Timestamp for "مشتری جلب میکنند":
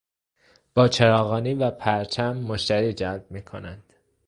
2.37-3.93